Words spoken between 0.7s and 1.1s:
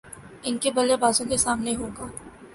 بلے